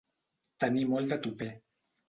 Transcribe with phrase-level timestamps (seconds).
[0.63, 1.53] Tenir molt de tupè.